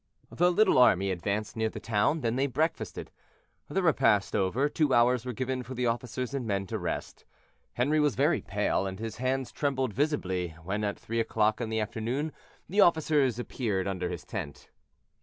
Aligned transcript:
The 0.31 0.51
little 0.51 0.79
army 0.79 1.11
advanced 1.11 1.55
near 1.55 1.69
the 1.69 1.79
town, 1.79 2.21
then 2.21 2.35
they 2.35 2.47
breakfasted. 2.47 3.11
The 3.67 3.83
repast 3.83 4.35
over, 4.35 4.67
two 4.67 4.95
hours 4.95 5.27
were 5.27 5.31
given 5.31 5.61
for 5.61 5.75
the 5.75 5.85
officers 5.85 6.33
and 6.33 6.47
men 6.47 6.65
to 6.73 6.79
rest. 6.79 7.23
Henri 7.77 7.99
was 7.99 8.15
very 8.15 8.41
pale, 8.41 8.87
and 8.87 8.97
his 8.97 9.17
hands 9.17 9.51
trembled 9.51 9.93
visibly, 9.93 10.55
when 10.63 10.83
at 10.83 10.97
three 10.97 11.19
o'clock 11.19 11.61
in 11.61 11.69
the 11.69 11.79
afternoon 11.79 12.31
the 12.67 12.81
officers 12.81 13.37
appeared 13.37 13.87
under 13.87 14.09
his 14.09 14.25
tent. 14.25 14.71